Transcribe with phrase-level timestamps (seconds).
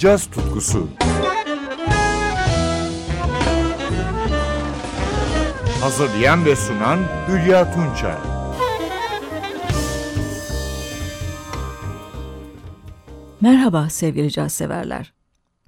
[0.00, 0.88] caz tutkusu.
[5.80, 8.16] Hazırlayan ve sunan Hülya Tunçay.
[13.40, 15.12] Merhaba sevgili caz severler.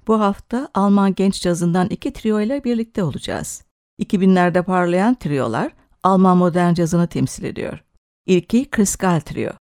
[0.07, 3.63] Bu hafta Alman genç cazından iki trio ile birlikte olacağız.
[3.99, 5.71] 2000'lerde parlayan triolar
[6.03, 7.83] Alman modern cazını temsil ediyor.
[8.25, 9.62] İlki Chris Gall Trio.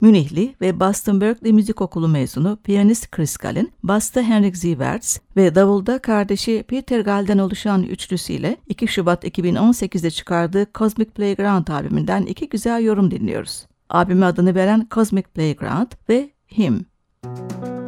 [0.00, 5.98] Münihli ve Boston Berkeley Müzik Okulu mezunu piyanist Chris Gall'in basta Henrik Zieverts ve davulda
[5.98, 13.10] kardeşi Peter Gall'den oluşan üçlüsüyle 2 Şubat 2018'de çıkardığı Cosmic Playground albümünden iki güzel yorum
[13.10, 13.66] dinliyoruz.
[13.88, 16.86] Albüme adını veren Cosmic Playground ve Him.
[17.22, 17.79] Thank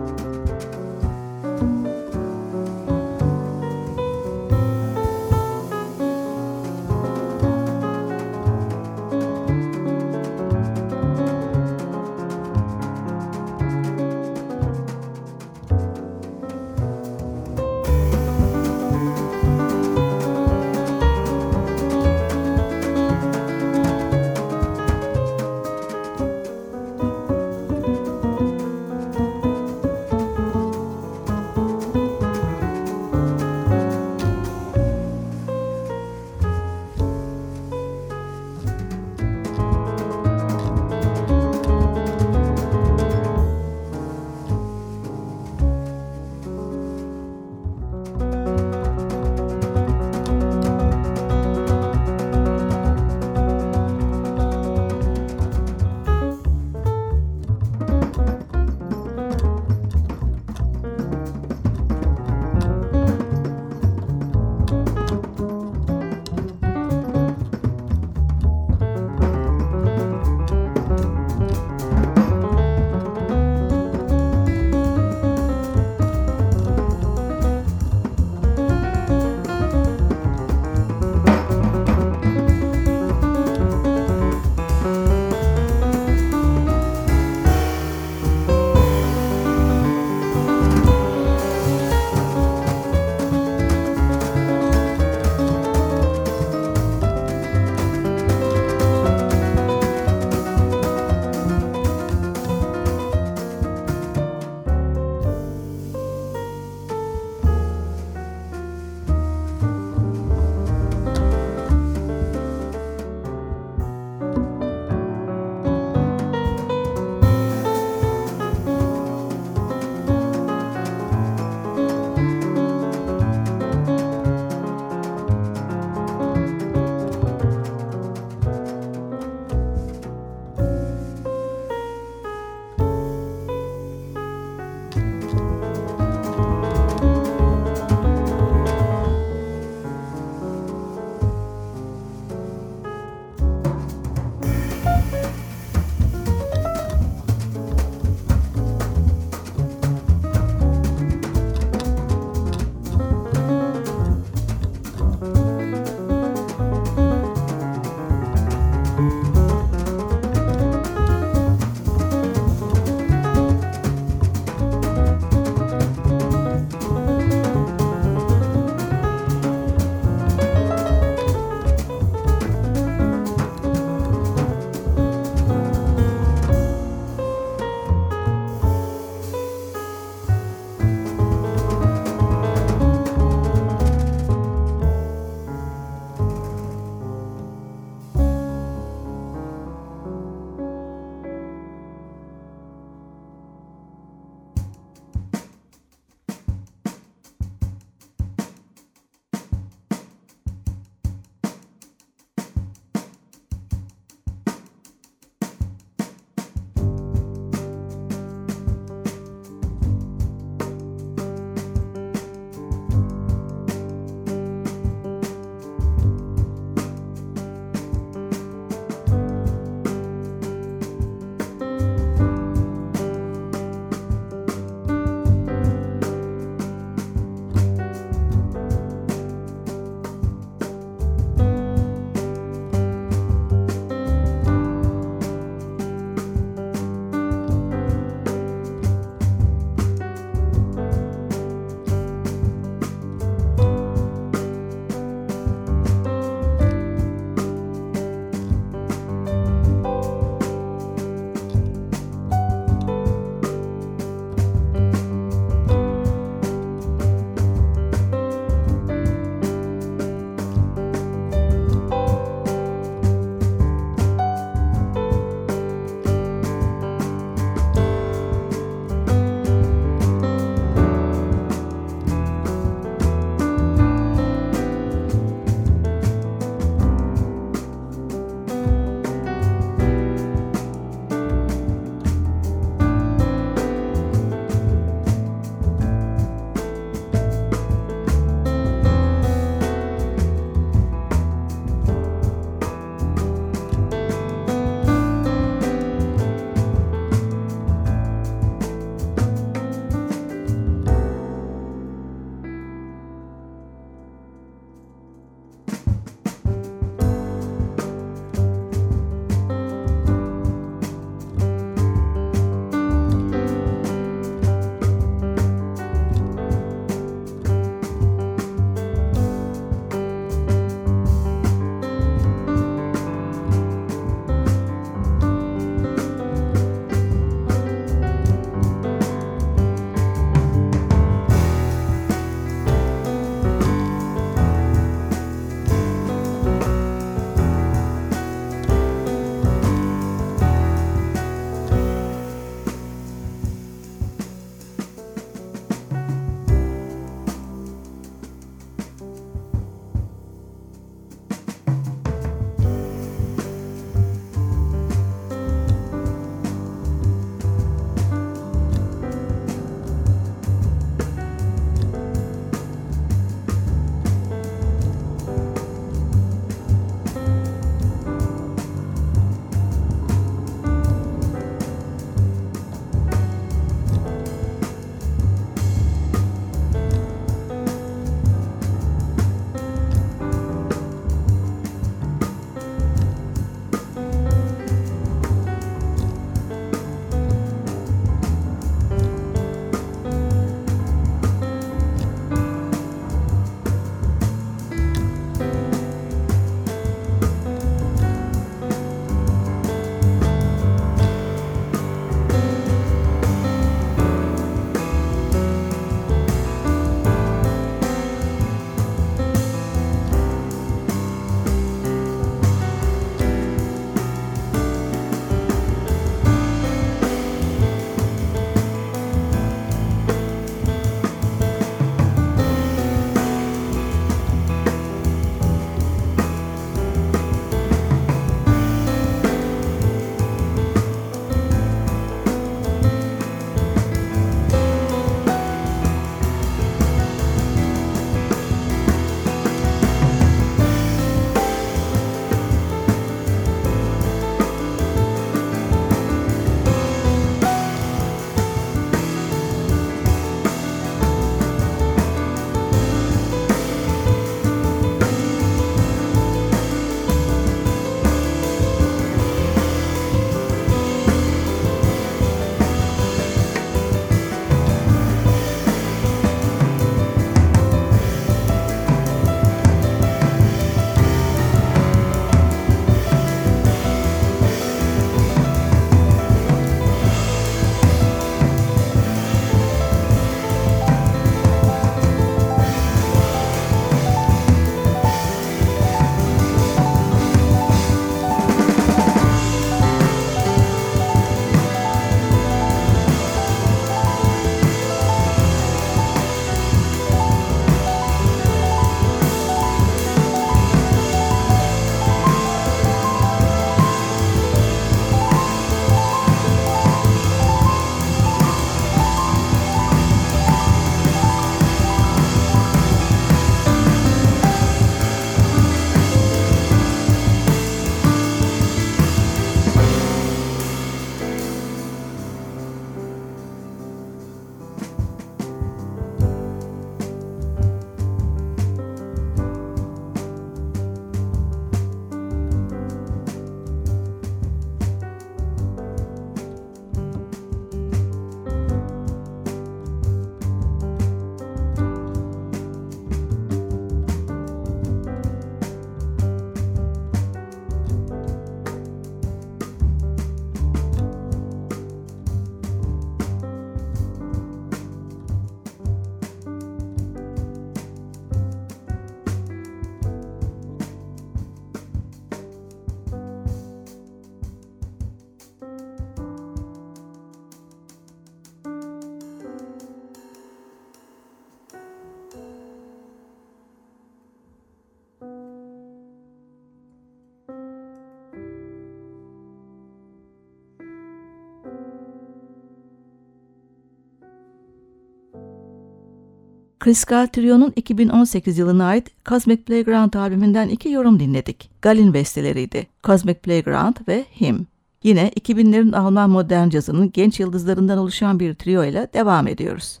[586.88, 591.70] Kriskal Trio'nun 2018 yılına ait Cosmic Playground albümünden iki yorum dinledik.
[591.82, 592.86] Galin besteleriydi.
[593.04, 594.66] Cosmic Playground ve Him.
[595.02, 600.00] Yine 2000'lerin Alman modern cazının genç yıldızlarından oluşan bir trio ile devam ediyoruz.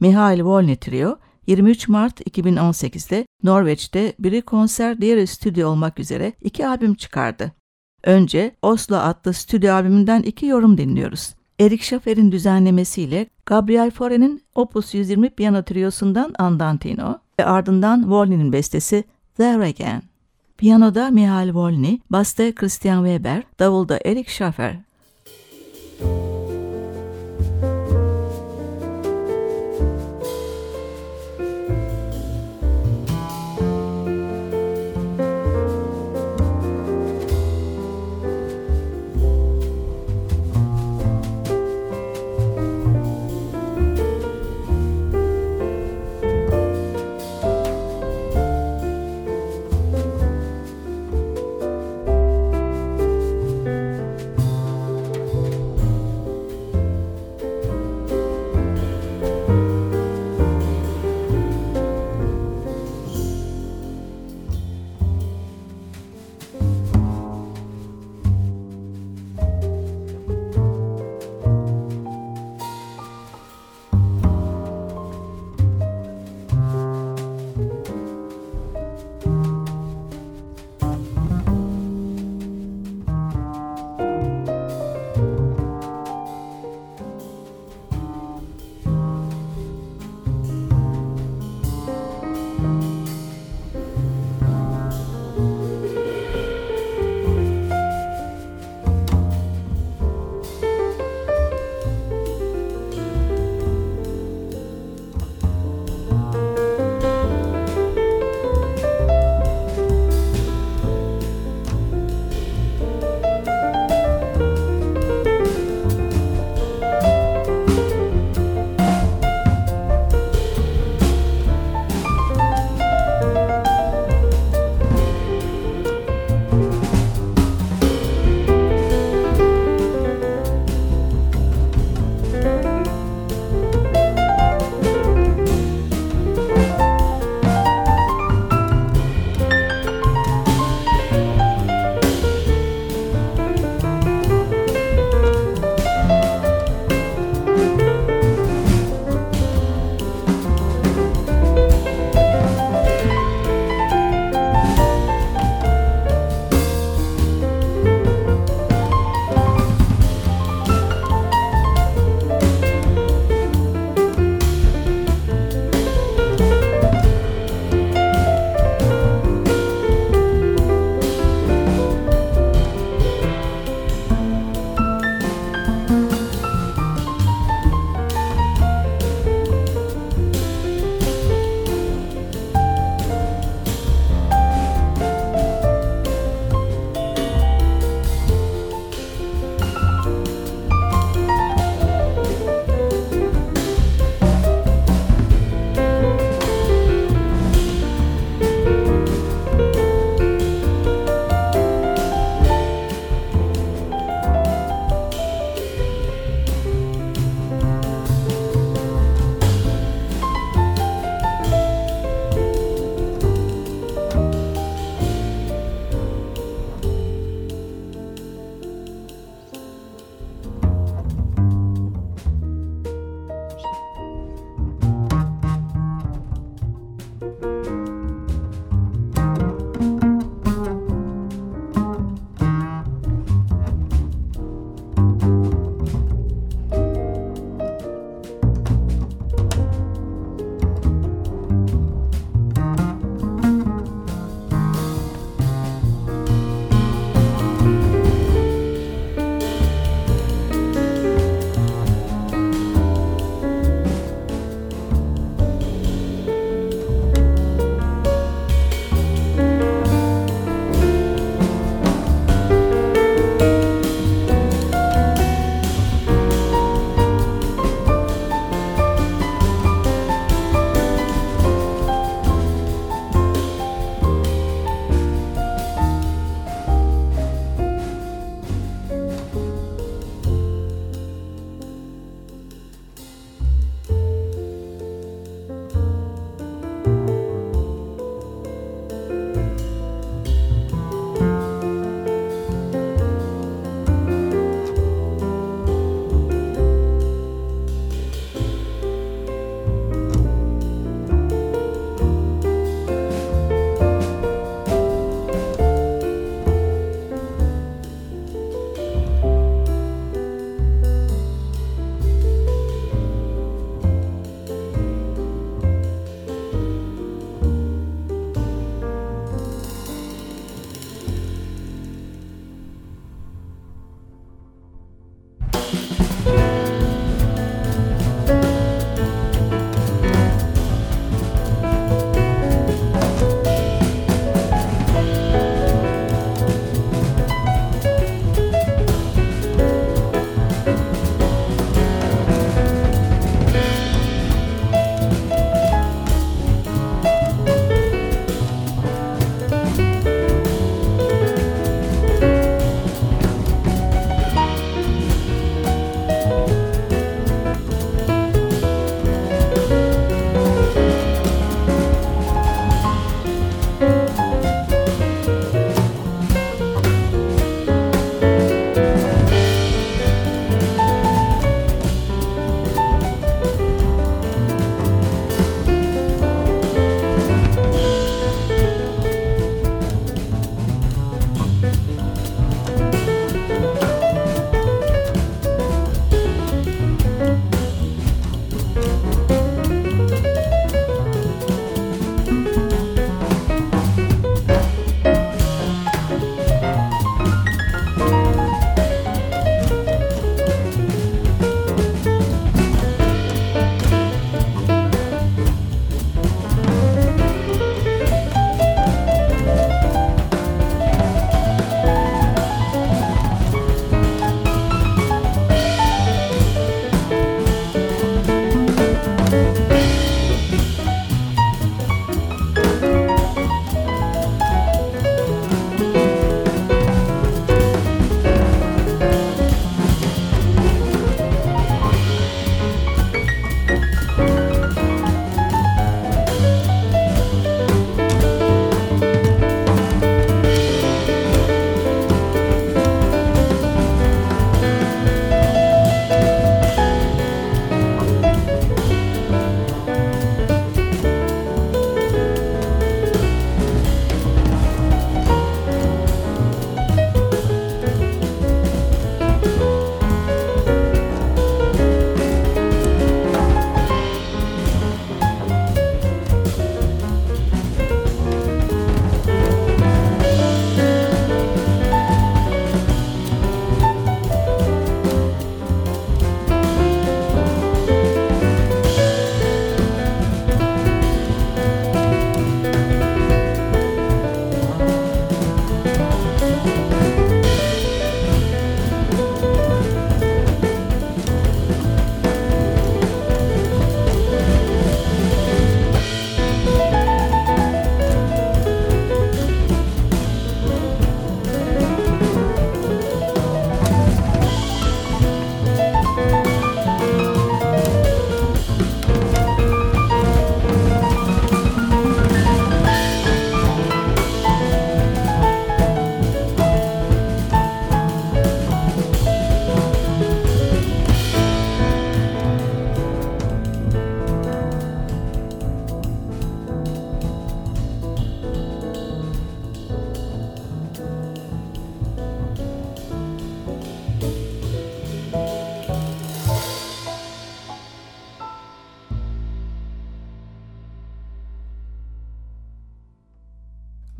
[0.00, 6.94] Mihail Volny Trio, 23 Mart 2018'de Norveç'te biri konser, diğeri stüdyo olmak üzere iki albüm
[6.94, 7.52] çıkardı.
[8.04, 11.35] Önce Oslo adlı stüdyo albümünden iki yorum dinliyoruz.
[11.58, 19.04] Erik Schaffer'in düzenlemesiyle Gabriel Fauré'nin Opus 120 piyano triosundan Andantino ve ardından Volny'nin bestesi
[19.36, 20.02] There Again.
[20.58, 24.76] Piyanoda Mihail Volny, basta Christian Weber, davulda Erik Schaffer.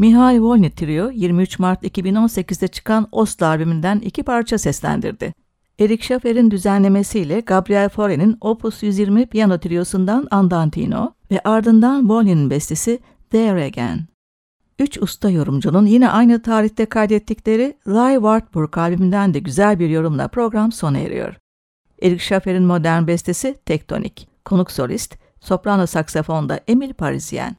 [0.06, 5.34] Mihail Volny Trio 23 Mart 2018'de çıkan Ost albümünden iki parça seslendirdi.
[5.78, 12.98] Erik Schaffer'in düzenlemesiyle Gabriel Fauré'nin Opus 120 piyano triosundan Andantino ve ardından Volny'nin bestesi
[13.30, 14.00] There Again.
[14.78, 20.72] Üç usta yorumcunun yine aynı tarihte kaydettikleri Live Wartburg albümünden de güzel bir yorumla program
[20.72, 21.34] sona eriyor.
[22.02, 27.56] Erik Schaffer'in modern bestesi Tektonik, konuk solist, soprano saksafonda Emil Parisien.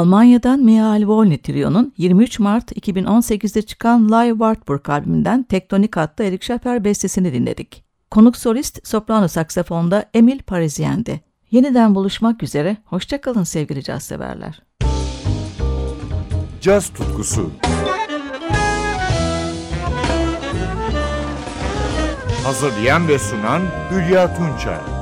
[0.00, 6.84] Almanya'dan Mihail Volny Trio'nun 23 Mart 2018'de çıkan Live Wartburg albümünden Tektonik adlı Eric Schaffer
[6.84, 7.84] bestesini dinledik.
[8.10, 11.20] Konuk solist soprano saksafonda Emil Parisien'di.
[11.50, 14.62] Yeniden buluşmak üzere, hoşçakalın sevgili caz severler.
[16.60, 17.50] Caz tutkusu
[22.44, 24.99] Hazırlayan ve sunan Hülya Tunçay